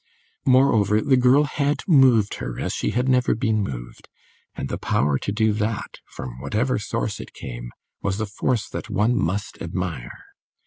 Moreover, 0.47 0.99
the 0.99 1.15
girl 1.15 1.43
had 1.43 1.83
moved 1.87 2.33
her 2.41 2.59
as 2.59 2.73
she 2.73 2.89
had 2.89 3.07
never 3.07 3.35
been 3.35 3.61
moved, 3.61 4.09
and 4.55 4.67
the 4.67 4.79
power 4.79 5.19
to 5.19 5.31
do 5.31 5.53
that, 5.53 5.99
from 6.07 6.39
whatever 6.41 6.79
source 6.79 7.19
it 7.19 7.33
came, 7.33 7.71
was 8.01 8.19
a 8.19 8.25
force 8.25 8.67
that 8.67 8.89
one 8.89 9.15
must 9.15 9.61
admire. 9.61 10.23